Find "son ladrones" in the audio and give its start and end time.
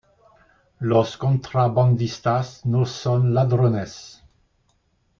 2.87-4.23